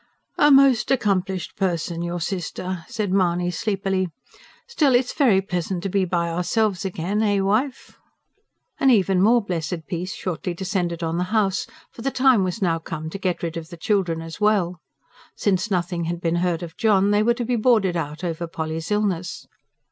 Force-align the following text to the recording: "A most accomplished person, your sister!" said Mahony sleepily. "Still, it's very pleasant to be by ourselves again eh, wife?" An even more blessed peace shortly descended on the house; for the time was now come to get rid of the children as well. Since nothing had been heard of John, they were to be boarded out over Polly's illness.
"A 0.39 0.49
most 0.49 0.89
accomplished 0.89 1.55
person, 1.55 2.01
your 2.01 2.19
sister!" 2.19 2.85
said 2.87 3.11
Mahony 3.11 3.51
sleepily. 3.51 4.09
"Still, 4.65 4.95
it's 4.95 5.13
very 5.13 5.43
pleasant 5.43 5.83
to 5.83 5.89
be 5.89 6.05
by 6.05 6.27
ourselves 6.27 6.83
again 6.83 7.21
eh, 7.21 7.39
wife?" 7.39 7.99
An 8.79 8.89
even 8.89 9.21
more 9.21 9.43
blessed 9.43 9.85
peace 9.85 10.15
shortly 10.15 10.55
descended 10.55 11.03
on 11.03 11.19
the 11.19 11.25
house; 11.25 11.67
for 11.91 12.01
the 12.01 12.09
time 12.09 12.43
was 12.43 12.63
now 12.63 12.79
come 12.79 13.11
to 13.11 13.19
get 13.19 13.43
rid 13.43 13.57
of 13.57 13.69
the 13.69 13.77
children 13.77 14.23
as 14.23 14.41
well. 14.41 14.81
Since 15.35 15.69
nothing 15.69 16.05
had 16.05 16.19
been 16.19 16.37
heard 16.37 16.63
of 16.63 16.77
John, 16.77 17.11
they 17.11 17.21
were 17.21 17.35
to 17.35 17.45
be 17.45 17.55
boarded 17.55 17.95
out 17.95 18.23
over 18.23 18.47
Polly's 18.47 18.89
illness. 18.89 19.45